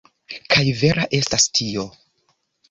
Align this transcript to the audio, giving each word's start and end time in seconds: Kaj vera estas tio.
Kaj 0.55 0.63
vera 0.79 1.03
estas 1.19 1.47
tio. 1.59 1.85